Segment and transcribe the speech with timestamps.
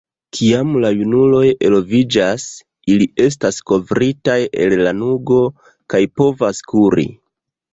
[0.35, 2.47] Kiam la junuloj eloviĝas,
[2.93, 5.41] ili estas kovritaj el lanugo
[5.97, 7.07] kaj povas kuri.